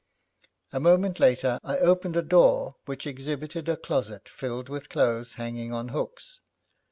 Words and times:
A 0.73 0.79
moment 0.79 1.19
later, 1.19 1.59
I 1.63 1.77
opened 1.77 2.17
a 2.17 2.23
door 2.23 2.73
which 2.85 3.05
exhibited 3.05 3.69
a 3.69 3.77
closet 3.77 4.27
filled 4.27 4.67
with 4.67 4.89
clothes 4.89 5.35
hanging 5.35 5.71
on 5.75 5.89
hooks. 5.89 6.39